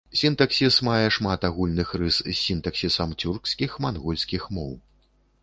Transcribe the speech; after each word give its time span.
Сінтаксіс 0.19 0.77
мае 0.87 1.07
шмат 1.17 1.45
агульных 1.49 1.91
рыс 2.03 2.17
з 2.31 2.35
сінтаксісам 2.39 3.15
цюркскіх, 3.25 3.77
мангольскіх 3.87 4.51
моў. 4.59 4.73